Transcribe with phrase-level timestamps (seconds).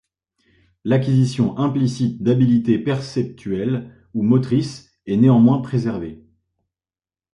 [0.83, 6.25] L'acquisition implicite d'habiletés perceptuelles ou motrices est néanmoins préservée.